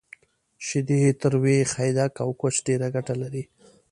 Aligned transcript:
شیدې، 0.65 1.01
تروی، 1.21 1.57
خیدک، 1.73 2.13
او 2.23 2.29
کوچ 2.39 2.55
ډیره 2.65 2.87
ګټه 2.95 3.13
لری 3.21 3.43